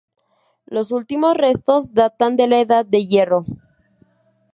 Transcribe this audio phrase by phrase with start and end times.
[0.65, 3.45] Los últimos restos datan de la Edad de Hierro.